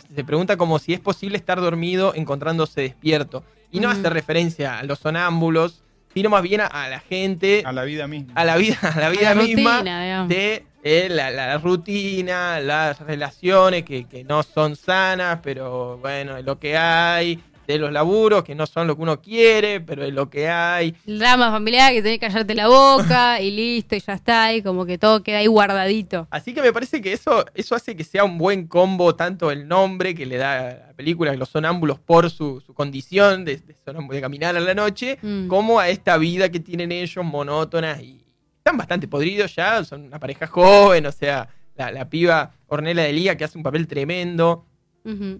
se 0.00 0.24
pregunta 0.24 0.56
como 0.56 0.78
si 0.78 0.92
es 0.92 1.00
posible 1.00 1.36
estar 1.36 1.60
dormido 1.60 2.14
encontrándose 2.14 2.80
despierto. 2.82 3.44
Y 3.70 3.80
no 3.80 3.90
hace 3.90 4.08
referencia 4.08 4.78
a 4.78 4.82
los 4.84 5.00
sonámbulos, 5.00 5.82
sino 6.12 6.30
más 6.30 6.42
bien 6.42 6.60
a, 6.60 6.66
a 6.66 6.88
la 6.88 7.00
gente, 7.00 7.62
A 7.66 7.72
la 7.72 7.82
vida 7.84 8.06
misma. 8.06 8.32
a 8.36 8.44
la 8.44 8.56
vida, 8.56 8.78
a 8.94 9.00
la 9.00 9.08
vida 9.08 9.34
la 9.34 9.42
misma 9.42 9.78
rutina, 9.78 10.26
de 10.28 10.64
eh, 10.84 11.08
la, 11.10 11.30
la 11.32 11.58
rutina, 11.58 12.60
las 12.60 13.00
relaciones 13.00 13.82
que, 13.84 14.04
que 14.04 14.22
no 14.22 14.42
son 14.44 14.76
sanas, 14.76 15.40
pero 15.42 15.98
bueno, 15.98 16.36
es 16.36 16.44
lo 16.44 16.58
que 16.60 16.76
hay, 16.76 17.42
de 17.66 17.78
los 17.78 17.90
laburos 17.92 18.44
que 18.44 18.54
no 18.54 18.66
son 18.66 18.86
lo 18.86 18.96
que 18.96 19.02
uno 19.02 19.20
quiere, 19.20 19.80
pero 19.80 20.04
es 20.04 20.12
lo 20.12 20.28
que 20.30 20.48
hay. 20.48 20.94
El 21.06 21.18
drama 21.18 21.50
familiar 21.50 21.92
que 21.92 22.02
tenés 22.02 22.18
que 22.18 22.26
callarte 22.26 22.54
la 22.54 22.68
boca 22.68 23.40
y 23.40 23.50
listo, 23.50 23.96
y 23.96 24.00
ya 24.00 24.12
está, 24.14 24.52
y 24.54 24.62
como 24.62 24.86
que 24.86 24.98
todo 24.98 25.22
queda 25.22 25.38
ahí 25.38 25.46
guardadito. 25.46 26.26
Así 26.30 26.52
que 26.54 26.62
me 26.62 26.72
parece 26.72 27.00
que 27.00 27.12
eso, 27.12 27.44
eso 27.54 27.74
hace 27.74 27.96
que 27.96 28.04
sea 28.04 28.24
un 28.24 28.38
buen 28.38 28.66
combo, 28.66 29.14
tanto 29.14 29.50
el 29.50 29.66
nombre 29.68 30.14
que 30.14 30.26
le 30.26 30.36
da 30.36 30.58
a 30.60 30.64
la 30.88 30.92
película, 30.94 31.34
los 31.34 31.48
sonámbulos 31.48 31.98
por 31.98 32.30
su, 32.30 32.60
su 32.60 32.74
condición 32.74 33.44
de, 33.44 33.56
de 33.56 33.74
de 34.10 34.20
caminar 34.20 34.56
a 34.56 34.60
la 34.60 34.74
noche, 34.74 35.18
Mm. 35.22 35.46
como 35.48 35.78
a 35.78 35.88
esta 35.88 36.16
vida 36.18 36.48
que 36.50 36.60
tienen 36.60 36.90
ellos, 36.92 37.24
monótonas 37.24 38.00
y 38.00 38.24
están 38.58 38.76
bastante 38.76 39.06
podridos 39.08 39.54
ya, 39.54 39.84
son 39.84 40.04
una 40.04 40.18
pareja 40.18 40.46
joven, 40.46 41.06
o 41.06 41.12
sea, 41.12 41.48
la, 41.76 41.90
la 41.90 42.08
piba 42.08 42.52
Ornella 42.68 43.02
de 43.02 43.12
Lía 43.12 43.36
que 43.36 43.44
hace 43.44 43.58
un 43.58 43.64
papel 43.64 43.86
tremendo. 43.86 44.64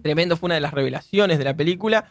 Tremendo, 0.01 0.37
fue 0.37 0.47
una 0.47 0.55
de 0.55 0.61
las 0.61 0.73
revelaciones 0.73 1.37
de 1.37 1.43
la 1.43 1.55
película. 1.55 2.05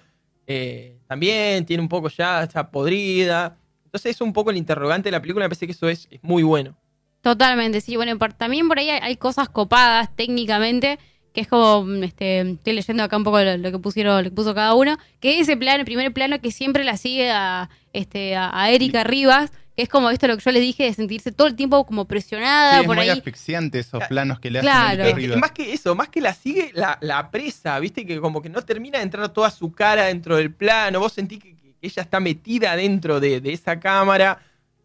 Eh, 0.47 0.99
también 1.07 1.65
tiene 1.65 1.83
un 1.83 1.89
poco 1.89 2.09
ya, 2.09 2.43
está 2.43 2.71
podrida. 2.71 3.57
Entonces 3.85 4.17
es 4.17 4.21
un 4.21 4.33
poco 4.33 4.51
el 4.51 4.57
interrogante 4.57 5.09
de 5.09 5.13
la 5.13 5.21
película, 5.21 5.45
me 5.45 5.49
parece 5.49 5.67
que 5.67 5.73
eso 5.73 5.89
es, 5.89 6.09
es 6.11 6.23
muy 6.23 6.43
bueno. 6.43 6.77
Totalmente, 7.21 7.81
sí. 7.81 7.97
Bueno, 7.97 8.19
por- 8.19 8.33
también 8.35 8.69
por 8.69 8.79
ahí 8.79 8.91
hay, 8.91 9.01
hay 9.03 9.17
cosas 9.17 9.49
copadas 9.49 10.15
técnicamente, 10.17 10.99
que 11.33 11.41
es 11.41 11.49
como, 11.49 11.85
mm, 11.85 12.03
este, 12.05 12.41
estoy 12.41 12.73
leyendo 12.75 13.03
acá 13.05 13.17
un 13.17 13.25
poco 13.25 13.41
lo, 13.41 13.57
lo 13.57 13.71
que 13.73 13.79
pusieron, 13.79 14.19
lo 14.25 14.31
que 14.31 14.35
puso 14.35 14.55
cada 14.55 14.75
uno, 14.75 14.99
que 15.21 15.35
es 15.37 15.43
ese 15.49 15.57
plano, 15.57 15.79
el 15.79 15.85
primer 15.85 16.13
plano 16.13 16.41
que 16.41 16.51
siempre 16.51 16.85
la 16.85 16.97
sigue 16.97 17.31
a, 17.31 17.71
este, 17.93 18.37
a, 18.37 18.51
a 18.61 18.71
Erika 18.71 19.05
Rivas, 19.05 19.53
es 19.77 19.89
como 19.89 20.11
esto 20.11 20.27
lo 20.29 20.37
que 20.37 20.43
yo 20.45 20.53
les 20.53 20.63
dije, 20.63 20.85
de 20.85 20.95
sentirse 20.95 21.33
todo 21.33 21.47
el 21.49 21.57
tiempo 21.57 21.85
como 21.85 22.05
presionada 22.07 22.75
Sí, 22.77 22.81
es 22.83 22.87
por 22.87 22.97
muy 22.97 23.05
ahí. 23.05 23.11
asfixiante 23.11 23.79
esos 23.81 23.93
Claro. 23.99 24.09
planos 24.09 24.41
que 24.41 24.51
le 24.51 24.61
Claro. 24.61 25.03
hacen 25.03 25.17
Rivas. 25.17 25.39
más 25.39 25.51
que 25.53 25.73
eso, 25.73 25.95
más 25.95 26.09
que 26.09 26.21
la 26.21 26.33
sigue, 26.35 26.71
la, 26.75 26.97
la 27.01 27.31
presa, 27.31 27.79
viste, 27.81 28.07
que 28.07 28.21
como 28.21 28.41
que 28.41 28.49
no 28.49 28.63
termina 28.63 28.99
de 28.99 29.05
entrar 29.05 29.29
toda 29.31 29.51
su 29.51 29.73
cara 29.73 30.05
dentro 30.05 30.37
del 30.37 30.53
plano. 30.53 31.01
Vos 31.01 31.13
sentís 31.13 31.41
que, 31.41 31.57
que 31.57 31.75
ella 31.83 32.03
está 32.03 32.21
metida 32.21 32.77
dentro 32.77 33.19
de, 33.21 33.41
de 33.41 33.53
esa 33.53 33.81
cámara, 33.81 34.39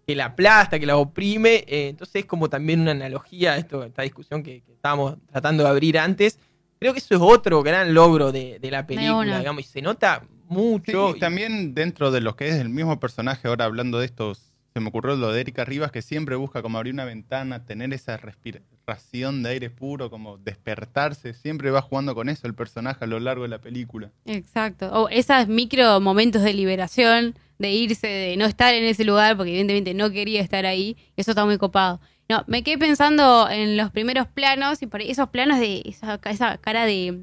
que 0.07 0.15
la 0.15 0.25
aplasta, 0.25 0.79
que 0.79 0.85
la 0.87 0.97
oprime. 0.97 1.63
eh, 1.67 1.89
entonces 1.89 2.15
es 2.21 2.25
como 2.25 2.49
también 2.49 2.79
una 2.81 2.91
analogía 2.91 3.53
a 3.53 3.57
esto, 3.57 3.83
esta 3.83 4.01
discusión 4.01 4.41
que, 4.41 4.61
que 4.61 4.71
estábamos 4.73 5.15
tratando 5.31 5.63
de 5.63 5.69
abrir 5.69 5.99
antes. 5.99 6.39
Creo 6.79 6.93
que 6.93 6.99
eso 6.99 7.13
es 7.13 7.21
otro 7.21 7.61
gran 7.61 7.93
logro 7.93 8.31
de, 8.31 8.57
de 8.59 8.71
la 8.71 8.87
película, 8.87 9.37
digamos, 9.39 9.61
y 9.65 9.67
se 9.67 9.81
nota 9.83 10.21
Sí, 10.23 10.27
mucho. 10.47 11.15
y 11.15 11.19
también 11.19 11.75
dentro 11.75 12.09
de 12.09 12.21
lo 12.21 12.35
que 12.35 12.47
es 12.49 12.55
el 12.55 12.69
mismo 12.69 12.99
personaje, 12.99 13.47
ahora 13.47 13.65
hablando 13.65 13.99
de 13.99 14.05
estos 14.07 14.48
se 14.73 14.79
me 14.79 14.89
ocurrió 14.89 15.15
lo 15.15 15.31
de 15.31 15.41
Erika 15.41 15.65
Rivas, 15.65 15.91
que 15.91 16.01
siempre 16.01 16.35
busca 16.35 16.61
como 16.61 16.77
abrir 16.77 16.93
una 16.93 17.05
ventana, 17.05 17.65
tener 17.65 17.91
esa 17.93 18.17
respiración 18.17 19.41
de 19.41 19.49
aire 19.49 19.69
puro, 19.69 20.09
como 20.09 20.37
despertarse. 20.37 21.33
Siempre 21.33 21.71
va 21.71 21.81
jugando 21.81 22.13
con 22.13 22.29
eso 22.29 22.47
el 22.47 22.53
personaje 22.53 23.03
a 23.03 23.07
lo 23.07 23.19
largo 23.19 23.43
de 23.43 23.49
la 23.49 23.59
película. 23.59 24.11
Exacto. 24.25 24.91
O 24.91 25.09
esos 25.09 25.47
micro 25.47 25.99
momentos 25.99 26.43
de 26.43 26.53
liberación, 26.53 27.35
de 27.57 27.71
irse, 27.71 28.07
de 28.07 28.37
no 28.37 28.45
estar 28.45 28.73
en 28.73 28.83
ese 28.83 29.03
lugar, 29.03 29.35
porque 29.35 29.51
evidentemente 29.51 29.93
no 29.93 30.11
quería 30.11 30.41
estar 30.41 30.65
ahí. 30.65 30.97
Eso 31.17 31.31
está 31.31 31.45
muy 31.45 31.57
copado. 31.57 31.99
No, 32.29 32.43
me 32.45 32.61
quedé 32.61 32.77
pensando 32.77 33.49
en 33.49 33.75
los 33.75 33.89
primeros 33.89 34.27
planos 34.27 34.83
y 34.83 34.87
por 34.87 35.01
esos 35.01 35.29
planos 35.29 35.59
de 35.59 35.81
esa, 35.83 36.19
esa 36.25 36.57
cara 36.59 36.85
de, 36.85 37.19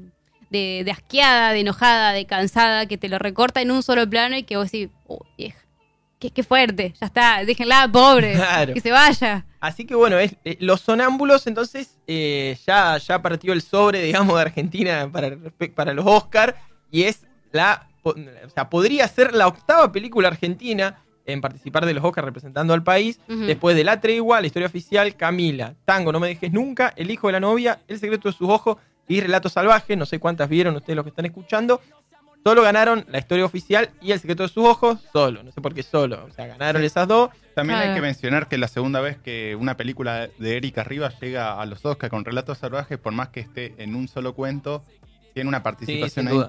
de, 0.49 0.81
de, 0.83 0.91
asqueada, 0.91 1.53
de 1.53 1.61
enojada, 1.61 2.11
de 2.11 2.25
cansada, 2.25 2.87
que 2.87 2.97
te 2.97 3.07
lo 3.07 3.17
recorta 3.17 3.61
en 3.61 3.71
un 3.71 3.83
solo 3.83 4.09
plano 4.09 4.35
y 4.35 4.43
que 4.43 4.57
vos 4.57 4.69
decís, 4.69 4.89
oh, 5.07 5.25
vieja, 5.37 5.66
qué, 6.19 6.43
fuerte, 6.43 6.93
ya 6.99 7.07
está, 7.07 7.45
déjenla, 7.45 7.89
pobre, 7.91 8.37
que 8.73 8.81
se 8.81 8.91
vaya. 8.91 9.45
Así 9.59 9.85
que 9.85 9.95
bueno, 9.95 10.17
es, 10.17 10.35
eh, 10.45 10.57
los 10.59 10.81
sonámbulos 10.81 11.47
entonces 11.47 11.97
eh, 12.07 12.57
ya, 12.65 12.97
ya 12.97 13.21
partió 13.21 13.53
el 13.53 13.61
sobre, 13.61 14.01
digamos, 14.01 14.35
de 14.35 14.41
Argentina 14.41 15.09
para, 15.11 15.37
para 15.75 15.93
los 15.93 16.05
Oscars 16.05 16.55
y 16.91 17.03
es 17.03 17.25
la, 17.51 17.87
o 18.03 18.13
sea, 18.53 18.69
podría 18.69 19.07
ser 19.07 19.33
la 19.33 19.47
octava 19.47 19.91
película 19.91 20.27
argentina 20.27 21.03
en 21.25 21.41
participar 21.41 21.85
de 21.85 21.93
los 21.93 22.03
Oscars 22.03 22.25
representando 22.25 22.73
al 22.73 22.83
país, 22.83 23.19
después 23.27 23.75
de 23.75 23.83
La 23.83 23.99
Tregua, 23.99 24.39
La 24.39 24.47
Historia 24.47 24.67
Oficial, 24.67 25.15
Camila, 25.17 25.75
Tango, 25.83 26.13
No 26.13 26.21
Me 26.21 26.29
Dejes 26.29 26.53
Nunca, 26.53 26.93
El 26.95 27.11
Hijo 27.11 27.27
de 27.27 27.33
la 27.33 27.39
Novia, 27.41 27.81
El 27.87 27.99
Secreto 27.99 28.29
de 28.29 28.33
sus 28.33 28.49
Ojos 28.49 28.77
y 29.09 29.19
Relato 29.19 29.49
Salvaje, 29.49 29.97
no 29.97 30.05
sé 30.05 30.19
cuántas 30.19 30.47
vieron 30.47 30.75
ustedes 30.77 30.95
los 30.95 31.03
que 31.03 31.09
están 31.09 31.25
escuchando, 31.25 31.81
Solo 32.43 32.61
ganaron 32.61 33.05
la 33.09 33.19
historia 33.19 33.45
oficial 33.45 33.89
y 34.01 34.11
el 34.11 34.19
secreto 34.19 34.43
de 34.43 34.49
sus 34.49 34.63
ojos, 34.63 34.99
solo. 35.11 35.43
No 35.43 35.51
sé 35.51 35.59
por 35.59 35.73
qué 35.73 35.83
solo. 35.83 36.25
O 36.25 36.31
sea, 36.31 36.47
ganaron 36.47 36.83
esas 36.83 37.07
dos. 37.07 37.29
También 37.55 37.79
hay 37.79 37.93
que 37.93 38.01
mencionar 38.01 38.47
que 38.47 38.57
la 38.57 38.67
segunda 38.67 39.01
vez 39.01 39.17
que 39.17 39.55
una 39.55 39.75
película 39.75 40.29
de 40.37 40.57
Erika 40.57 40.83
Rivas 40.83 41.19
llega 41.19 41.59
a 41.59 41.65
los 41.65 41.85
Oscars 41.85 42.09
con 42.09 42.23
relatos 42.23 42.59
salvajes, 42.59 42.97
por 42.97 43.11
más 43.13 43.29
que 43.29 43.41
esté 43.41 43.73
en 43.77 43.95
un 43.95 44.07
solo 44.07 44.33
cuento, 44.33 44.85
tiene 45.33 45.49
una 45.49 45.61
participación 45.61 46.27
ahí. 46.29 46.41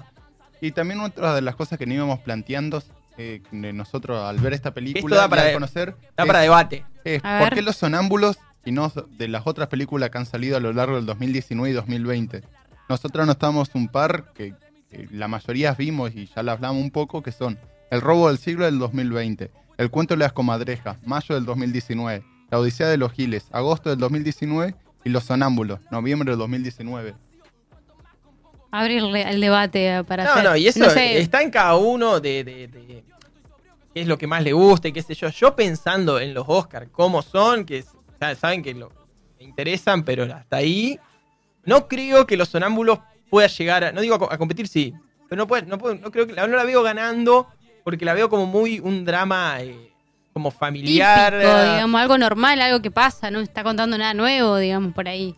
Y 0.60 0.72
también 0.72 1.00
otra 1.00 1.34
de 1.34 1.42
las 1.42 1.56
cosas 1.56 1.78
que 1.78 1.86
no 1.86 1.94
íbamos 1.94 2.20
planteando 2.20 2.82
eh, 3.16 3.42
nosotros 3.50 4.24
al 4.24 4.38
ver 4.38 4.52
esta 4.52 4.72
película 4.72 5.16
da 5.16 5.28
para, 5.28 5.52
conocer. 5.52 5.96
Da 6.16 6.24
para 6.24 6.40
debate. 6.40 6.84
¿Por 7.04 7.50
qué 7.54 7.62
los 7.62 7.76
sonámbulos 7.76 8.38
y 8.64 8.70
no 8.70 8.92
de 9.10 9.28
las 9.28 9.46
otras 9.46 9.68
películas 9.68 10.10
que 10.10 10.18
han 10.18 10.26
salido 10.26 10.56
a 10.56 10.60
lo 10.60 10.72
largo 10.72 10.96
del 10.96 11.06
2019 11.06 11.70
y 11.70 11.72
2020? 11.72 12.44
Nosotros 12.88 13.26
no 13.26 13.32
estamos 13.32 13.70
un 13.74 13.88
par 13.88 14.32
que 14.34 14.54
la 15.10 15.28
mayoría 15.28 15.72
vimos 15.74 16.14
y 16.14 16.26
ya 16.26 16.42
la 16.42 16.52
hablamos 16.52 16.82
un 16.82 16.90
poco, 16.90 17.22
que 17.22 17.32
son 17.32 17.58
El 17.90 18.00
robo 18.00 18.28
del 18.28 18.38
siglo 18.38 18.64
del 18.64 18.78
2020, 18.78 19.50
El 19.76 19.90
cuento 19.90 20.14
de 20.14 20.18
las 20.18 20.32
comadrejas, 20.32 20.96
mayo 21.04 21.34
del 21.34 21.44
2019, 21.44 22.24
La 22.50 22.58
odisea 22.58 22.88
de 22.88 22.96
los 22.96 23.12
giles, 23.12 23.46
agosto 23.52 23.90
del 23.90 23.98
2019 23.98 24.74
y 25.04 25.10
Los 25.10 25.24
sonámbulos, 25.24 25.80
noviembre 25.90 26.30
del 26.30 26.38
2019. 26.38 27.14
Abrir 28.70 29.02
el 29.02 29.40
debate 29.40 30.04
para 30.04 30.24
No, 30.24 30.42
no, 30.42 30.56
y 30.56 30.68
eso 30.68 30.84
está 30.84 31.42
en 31.42 31.50
cada 31.50 31.76
uno 31.76 32.20
de, 32.20 32.68
qué 33.94 34.00
es 34.00 34.06
lo 34.06 34.18
que 34.18 34.26
más 34.26 34.42
le 34.42 34.52
gusta 34.52 34.88
y 34.88 34.92
qué 34.92 35.02
sé 35.02 35.14
yo. 35.14 35.28
Yo 35.30 35.56
pensando 35.56 36.20
en 36.20 36.34
los 36.34 36.44
Oscars, 36.46 36.88
cómo 36.92 37.22
son, 37.22 37.64
que 37.64 37.84
saben 38.38 38.62
que 38.62 38.74
lo, 38.74 38.90
me 39.38 39.44
interesan, 39.44 40.04
pero 40.04 40.24
hasta 40.24 40.56
ahí 40.56 40.98
no 41.64 41.88
creo 41.88 42.26
que 42.26 42.36
los 42.36 42.50
sonámbulos 42.50 42.98
pueda 43.30 43.48
llegar 43.48 43.84
a, 43.84 43.92
no 43.92 44.00
digo 44.00 44.14
a, 44.14 44.38
competir, 44.38 44.68
sí, 44.68 44.94
pero 45.28 45.40
no 45.40 45.46
puede, 45.46 45.66
no, 45.66 45.76
no 45.76 46.10
creo 46.10 46.26
que 46.26 46.34
no 46.34 46.46
la 46.46 46.64
veo 46.64 46.82
ganando 46.82 47.48
porque 47.84 48.04
la 48.04 48.12
veo 48.12 48.28
como 48.28 48.44
muy 48.44 48.80
un 48.80 49.04
drama 49.04 49.60
eh, 49.60 49.90
como 50.34 50.50
familiar. 50.50 51.34
digamos, 51.38 52.00
algo 52.00 52.18
normal, 52.18 52.60
algo 52.60 52.82
que 52.82 52.90
pasa, 52.90 53.30
no 53.30 53.40
está 53.40 53.64
contando 53.64 53.96
nada 53.96 54.14
nuevo, 54.14 54.56
digamos, 54.58 54.92
por 54.92 55.08
ahí. 55.08 55.34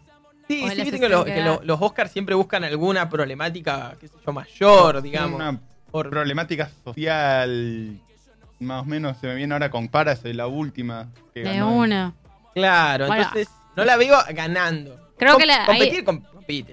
Sí, 0.49 0.69
sí, 0.69 0.83
viste 0.83 0.99
que, 0.99 1.09
los 1.09 1.81
Oscars 1.81 2.11
siempre 2.11 2.35
buscan 2.35 2.65
alguna 2.65 3.09
problemática, 3.09 3.95
qué 4.01 4.09
sé 4.09 4.15
yo, 4.27 4.33
mayor, 4.33 5.01
digamos. 5.01 5.37
Una 5.37 5.61
problemática 5.93 6.69
social, 6.83 8.01
más 8.59 8.83
o 8.83 8.85
menos, 8.85 9.17
se 9.19 9.29
me 9.29 9.37
viene 9.37 9.55
ahora 9.55 9.71
con 9.71 9.89
Paras, 9.89 10.23
la 10.25 10.49
última. 10.49 11.09
Que 11.33 11.45
de 11.45 11.63
una. 11.63 12.15
Claro, 12.53 13.07
entonces 13.07 13.49
no 13.77 13.85
la 13.85 13.97
veo 13.97 14.19
ganando. 14.35 14.99
Creo 15.17 15.39
que 15.39 15.47
la, 15.47 15.67
competir, 15.67 16.05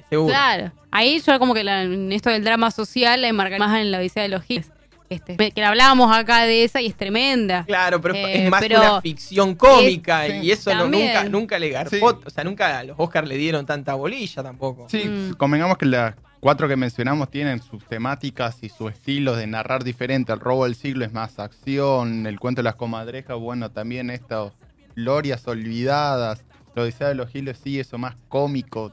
seguro. 0.10 0.30
Claro. 0.30 0.72
Ahí 0.92 1.22
yo 1.26 1.40
como 1.40 1.54
que 1.54 1.62
en 1.62 2.12
esto 2.12 2.30
del 2.30 2.44
drama 2.44 2.72
social 2.72 3.22
la 3.22 3.28
enmarca 3.28 3.58
más 3.58 3.80
en 3.80 3.92
la 3.92 4.00
Odisea 4.00 4.24
de 4.24 4.30
los 4.30 4.44
Hits. 4.48 4.72
Este, 5.10 5.52
que 5.52 5.64
hablábamos 5.64 6.14
acá 6.14 6.44
de 6.44 6.66
esa 6.66 6.82
y 6.82 6.88
es 6.88 6.96
tremenda. 6.96 7.64
Claro, 7.66 8.02
pero 8.02 8.14
es 8.14 8.40
eh, 8.40 8.50
más 8.50 8.62
una 8.66 9.02
ficción 9.02 9.56
cómica 9.56 10.28
y 10.28 10.52
eso 10.52 10.74
nunca, 10.86 11.24
nunca 11.24 11.60
le 11.60 11.70
garpó, 11.70 12.20
o 12.26 12.30
sea, 12.30 12.44
nunca 12.44 12.84
los 12.84 12.96
Oscars 13.00 13.28
le 13.28 13.38
dieron 13.38 13.66
tanta 13.66 13.94
bolilla 13.94 14.44
tampoco. 14.44 14.88
Sí, 14.90 15.06
mm. 15.06 15.36
convengamos 15.36 15.78
que 15.78 15.86
las 15.86 16.16
cuatro 16.42 16.68
que 16.68 16.76
mencionamos 16.76 17.32
tienen 17.32 17.62
sus 17.62 17.86
temáticas 17.86 18.58
y 18.62 18.70
su 18.70 18.90
estilo 18.90 19.36
de 19.36 19.48
narrar 19.48 19.86
diferente. 19.86 20.34
El 20.34 20.42
robo 20.42 20.66
del 20.66 20.76
siglo 20.76 21.06
es 21.06 21.14
más 21.14 21.40
acción, 21.40 22.28
el 22.28 22.40
cuento 22.40 22.60
de 22.60 22.64
las 22.64 22.76
comadrejas, 22.76 23.38
bueno, 23.40 23.72
también 23.72 24.10
estas 24.10 24.52
glorias 24.96 25.48
olvidadas. 25.48 26.44
La 26.76 26.84
Odisea 26.84 27.08
de 27.08 27.16
los 27.16 27.30
Giles 27.30 27.60
sí, 27.64 27.80
eso 27.80 27.98
más 27.98 28.16
cómico, 28.28 28.92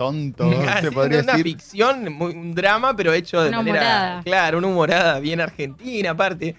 tonto, 0.00 0.50
se 0.80 0.90
podría 0.90 1.20
una 1.20 1.36
ficción, 1.36 2.08
un 2.22 2.54
drama, 2.54 2.96
pero 2.96 3.12
hecho 3.12 3.42
de 3.42 3.50
manera. 3.50 4.22
Claro, 4.24 4.56
una 4.56 4.68
humorada 4.68 5.20
bien 5.20 5.42
argentina, 5.42 6.12
aparte. 6.12 6.56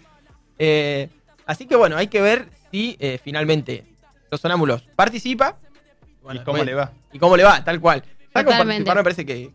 Eh, 0.60 1.10
así 1.48 1.66
que 1.66 1.76
bueno, 1.76 1.98
hay 1.98 2.06
que 2.06 2.22
ver 2.22 2.46
si 2.70 2.96
eh, 3.00 3.20
finalmente 3.24 3.84
los 4.30 4.42
sonámbulos 4.42 4.84
participa. 4.96 5.58
y 6.32 6.38
cómo 6.42 6.64
le 6.64 6.76
va. 6.76 6.92
Y 7.12 7.18
cómo 7.18 7.36
le 7.36 7.44
va, 7.44 7.64
tal 7.64 7.82
cual. 7.82 8.04
participar 8.32 8.98
me 8.98 9.04
parece 9.04 9.26
que, 9.26 9.50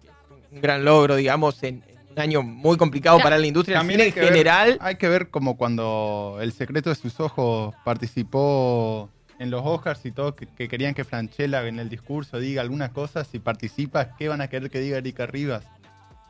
un 0.50 0.60
gran 0.60 0.84
logro, 0.84 1.14
digamos, 1.14 1.62
en, 1.62 1.84
un 2.10 2.18
año 2.18 2.42
muy 2.42 2.76
complicado 2.76 3.20
para 3.20 3.38
la 3.38 3.46
industria 3.46 3.78
También 3.78 4.00
en 4.00 4.12
general. 4.12 4.78
hay 4.80 4.96
que 4.96 5.08
ver 5.08 5.30
como 5.30 5.56
cuando 5.56 6.38
El 6.40 6.52
secreto 6.52 6.90
de 6.90 6.96
sus 6.96 7.20
ojos 7.20 7.72
participó 7.84 9.10
en 9.38 9.50
los 9.50 9.62
Oscars 9.64 10.04
y 10.04 10.12
todo, 10.12 10.34
que, 10.34 10.46
querían 10.68 10.94
que 10.94 11.04
Franchella 11.04 11.66
en 11.66 11.78
el 11.78 11.88
discurso 11.88 12.38
diga 12.38 12.62
alguna 12.62 12.92
cosa, 12.92 13.24
si 13.24 13.38
participa, 13.38 14.16
¿qué 14.16 14.28
van 14.28 14.40
a 14.40 14.48
querer 14.48 14.70
que 14.70 14.80
diga 14.80 14.98
Erika 14.98 15.26
Rivas? 15.26 15.64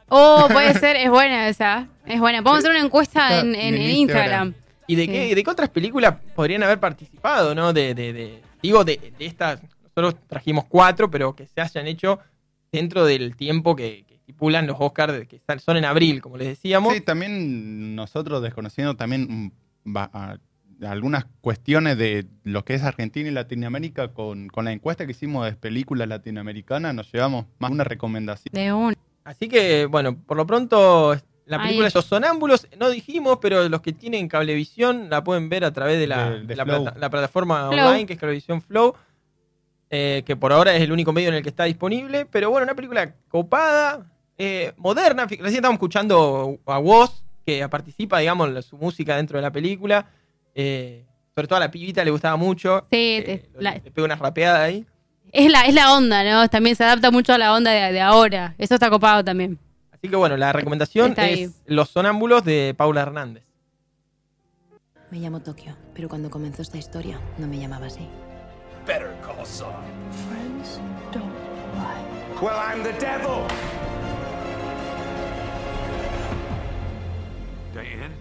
Oh, 0.09 0.49
puede 0.53 0.75
ser, 0.75 0.97
es 0.97 1.11
buena 1.11 1.49
esa, 1.49 1.89
es 2.05 2.21
buena. 2.21 2.41
Vamos 2.41 2.57
a 2.57 2.59
hacer 2.61 2.71
una 2.71 2.81
encuesta 2.81 3.41
en, 3.41 3.55
Instagram. 3.77 4.55
¿Y 4.87 4.95
de, 4.95 5.09
qué, 5.09 5.35
de 5.35 5.43
qué 5.43 5.51
otras 5.51 5.69
películas 5.69 6.17
podrían 6.35 6.63
haber 6.63 6.79
participado, 6.79 7.55
no? 7.55 7.73
De, 7.73 7.95
de, 7.95 8.43
digo, 8.63 8.85
de, 8.85 9.13
estas, 9.19 9.61
nosotros 9.83 10.17
trajimos 10.29 10.65
cuatro, 10.69 11.11
pero 11.11 11.35
que 11.35 11.47
se 11.47 11.61
hayan 11.61 11.87
hecho 11.87 12.21
dentro 12.71 13.05
del 13.05 13.37
tiempo 13.37 13.75
que, 13.75 14.05
estipulan 14.27 14.67
los 14.67 14.77
Oscars, 14.81 15.29
que 15.29 15.41
son 15.65 15.77
en 15.77 15.85
abril, 15.85 16.21
como 16.21 16.37
les 16.37 16.49
decíamos. 16.49 16.93
Sí, 16.93 17.01
también 17.01 17.95
nosotros 17.95 18.43
desconociendo 18.43 18.97
también 18.97 19.53
mm, 19.85 19.97
algunas 20.83 21.26
cuestiones 21.40 21.97
de 21.97 22.26
lo 22.45 22.64
que 22.64 22.75
es 22.75 22.83
Argentina 22.83 23.28
y 23.28 23.33
Latinoamérica 23.33 24.09
con, 24.09 24.49
la 24.54 24.73
encuesta 24.73 25.06
que 25.06 25.12
hicimos 25.12 25.47
de 25.47 25.52
películas 25.52 26.09
latinoamericanas, 26.09 26.95
nos 26.95 27.11
llevamos 27.12 27.47
más 27.59 27.71
una 27.71 27.85
recomendación. 27.85 28.52
De 28.52 28.73
un. 28.73 28.95
Así 29.25 29.49
que, 29.49 29.87
bueno, 29.87 30.16
por 30.16 30.37
lo 30.37 30.47
pronto, 30.47 31.16
la 31.47 31.61
película 31.61 31.88
de 31.88 31.95
Los 31.95 32.04
Sonámbulos, 32.04 32.68
no 32.78 32.90
dijimos, 32.90 33.38
pero 33.40 33.68
los 33.68 33.80
que 33.80 33.92
tienen 33.92 34.28
cablevisión 34.28 35.09
la 35.11 35.25
pueden 35.25 35.49
ver 35.49 35.64
a 35.64 35.73
través 35.73 35.99
de 35.99 36.06
la, 36.06 36.30
la, 36.47 37.11
plataforma 37.11 37.68
online, 37.68 38.06
que 38.06 38.12
es 38.12 38.21
Cablevisión 38.21 38.62
Flow, 38.62 38.95
eh, 39.90 40.23
que 40.26 40.37
por 40.37 40.52
ahora 40.52 40.76
es 40.76 40.83
el 40.83 40.92
único 40.92 41.12
medio 41.12 41.28
en 41.28 41.35
el 41.35 41.42
que 41.42 41.49
está 41.49 41.64
disponible. 41.64 42.26
Pero 42.26 42.50
bueno, 42.50 42.64
una 42.64 42.75
película 42.75 43.14
copada, 43.28 44.06
eh, 44.38 44.73
moderna. 44.76 45.26
Recién 45.26 45.47
estamos 45.47 45.75
escuchando 45.75 46.59
a 46.66 46.78
Woz, 46.78 47.23
que 47.45 47.68
participa, 47.68 48.18
digamos, 48.18 48.64
su 48.64 48.76
música 48.76 49.16
dentro 49.16 49.38
de 49.38 49.42
la 49.42 49.50
película. 49.50 50.06
Eh, 50.59 51.05
sobre 51.35 51.49
todo 51.49 51.59
a 51.59 51.61
la 51.61 51.71
pibita 51.71 52.03
le 52.03 52.11
gustaba 52.11 52.37
mucho. 52.37 52.87
Sí, 52.91 53.23
eh, 53.25 53.49
le 53.59 53.81
pega 53.93 54.07
una 54.07 54.17
rapeada 54.17 54.63
ahí. 54.63 54.87
Es 55.31 55.51
la, 55.51 55.67
es 55.67 55.75
la 55.75 55.95
onda, 55.95 56.25
¿no? 56.25 56.49
También 56.49 56.75
se 56.77 56.85
adapta 56.85 57.11
mucho 57.11 57.35
a 57.35 57.39
la 57.39 57.53
onda 57.53 57.71
de, 57.71 58.01
ahora. 58.01 58.55
Eso 58.57 58.75
está 58.75 58.89
copado 58.89 59.23
también. 59.23 59.59
Así 59.93 60.09
que 60.09 60.17
bueno, 60.17 60.39
la 60.39 60.55
recomendación 60.55 61.15
es 61.19 61.63
Los 61.67 61.91
Sonámbulos 61.91 62.43
de 62.43 62.75
Paula 62.75 63.03
Hernández. 63.03 63.45
Me 65.11 65.19
llamo 65.19 65.41
Tokio, 65.41 65.77
pero 65.95 66.09
cuando 66.09 66.31
comenzó 66.31 66.63
esta 66.63 66.79
historia 66.79 67.21
no 67.37 67.47
me 67.47 67.59
llamaba 67.59 67.87
así. 67.87 68.09
Better 68.87 69.15
call 69.23 69.45
Friends 69.45 70.81
don't 71.13 71.33
Well, 72.41 72.57
I'm 72.57 72.83
the 72.83 72.93
devil. 72.93 73.47
Diane, 77.73 78.15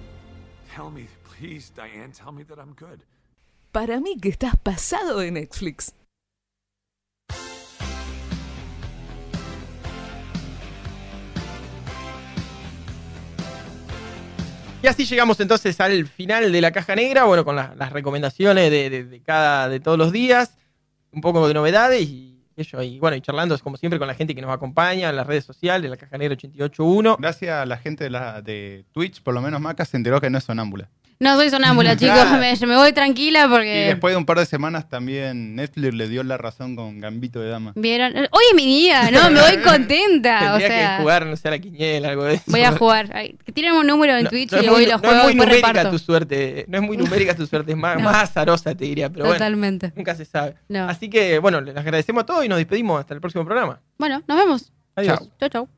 tell 0.76 0.92
me 0.92 1.08
Please, 1.38 1.70
Diane, 1.76 2.14
tell 2.14 2.32
me 2.32 2.44
that 2.46 2.58
I'm 2.58 2.74
good. 2.80 3.02
Para 3.72 4.00
mí 4.00 4.18
que 4.22 4.30
estás 4.30 4.56
pasado 4.58 5.20
de 5.20 5.32
Netflix. 5.32 5.94
Y 14.82 14.88
así 14.88 15.04
llegamos 15.04 15.40
entonces 15.40 15.80
al 15.82 16.08
final 16.08 16.52
de 16.52 16.62
la 16.62 16.72
caja 16.72 16.96
negra, 16.96 17.26
bueno, 17.26 17.44
con 17.44 17.56
las 17.56 17.92
recomendaciones 17.92 18.70
de, 18.70 19.22
cada, 19.26 19.68
de 19.68 19.80
todos 19.80 19.98
los 19.98 20.12
días, 20.12 20.56
un 21.12 21.22
poco 21.22 21.48
de 21.48 21.54
novedades 21.56 22.02
y 22.04 22.35
y 22.58 23.00
bueno, 23.00 23.18
y 23.18 23.22
charlando 23.22 23.58
como 23.60 23.78
siempre 23.78 24.00
con 24.00 24.08
la 24.08 24.16
gente 24.16 24.34
que 24.34 24.42
nos 24.42 24.52
acompaña 24.52 25.10
en 25.10 25.16
las 25.16 25.28
redes 25.28 25.44
sociales, 25.44 25.90
la 25.90 25.98
caja 25.98 26.18
negra 26.18 26.34
881. 26.34 27.18
Gracias 27.20 27.52
a 27.54 27.66
la 27.66 27.78
gente 27.78 28.06
de, 28.06 28.10
la, 28.10 28.42
de 28.42 28.86
Twitch, 28.94 29.22
por 29.22 29.34
lo 29.34 29.42
menos 29.42 29.60
Maca 29.60 29.84
se 29.86 29.98
enteró 29.98 30.22
que 30.22 30.30
no 30.30 30.38
es 30.38 30.44
sonámbula. 30.44 30.90
No 31.20 31.36
soy 31.36 31.50
sonámbula, 31.50 31.96
chicos. 31.98 32.32
Me, 32.40 32.56
me, 32.68 32.76
voy 32.76 32.94
tranquila 32.94 33.48
porque. 33.50 33.84
Y 33.84 33.88
después 33.88 34.14
de 34.14 34.18
un 34.18 34.26
par 34.26 34.40
de 34.40 34.46
semanas 34.46 34.90
también 34.90 35.56
Netflix 35.56 35.94
le 35.94 36.10
dio 36.10 36.24
la 36.24 36.38
razón 36.38 36.76
con 36.76 37.00
Gambito 37.00 37.40
de 37.40 37.50
Dama. 37.50 37.74
¿Vieron? 37.76 38.14
Hoy 38.16 38.44
es 38.50 38.56
mi 38.56 38.66
día, 38.66 39.12
¿no? 39.12 39.30
Me 39.30 39.42
voy 39.42 39.58
contenta. 39.64 40.40
Tendría 40.40 40.56
o 40.56 40.60
sea, 40.60 40.98
que 40.98 41.02
jugar, 41.04 41.26
no 41.26 41.36
sé, 41.36 41.48
a 41.48 41.52
la 41.52 41.60
quiniela, 41.60 42.10
algo 42.10 42.26
de 42.26 42.36
eso. 42.36 42.44
Voy 42.48 42.62
a 42.62 42.72
jugar. 42.78 43.14
Tienen 43.54 43.74
un 43.74 43.88
número 43.88 44.18
en 44.18 44.28
Twitch 44.28 44.52
y 44.54 44.68
voy 44.68 44.86
los 44.86 45.00
juegos. 45.00 45.24
No 45.24 45.30
es 45.30 45.36
muy 45.36 45.46
numérica 45.46 45.90
tu 45.90 46.00
suerte. 46.00 46.66
No 46.68 46.78
es 46.78 46.84
muy 46.84 46.98
numérica 46.98 47.36
tu 47.36 47.46
suerte. 47.46 47.72
Es 47.72 47.78
más, 47.78 48.02
más 48.02 48.24
azarosa, 48.24 48.76
te 48.76 48.86
diría. 48.86 49.10
Pero 49.10 49.26
Totalmente. 49.26 49.94
nunca 49.96 50.16
se 50.16 50.26
sabe. 50.26 50.56
Así 50.88 51.10
que, 51.10 51.40
bueno, 51.40 51.62
les 51.62 51.76
agradecemos 51.76 52.24
a 52.24 52.26
todos 52.26 52.46
y 52.46 52.50
nos 52.50 52.58
despedimos 52.58 53.00
hasta 53.00 53.14
el 53.14 53.22
próximo 53.22 53.46
programa. 53.46 53.80
Bueno, 53.98 54.22
nos 54.28 54.38
vemos. 54.38 54.72
Adiós. 54.96 55.20
Chau, 55.40 55.50
chau. 55.50 55.70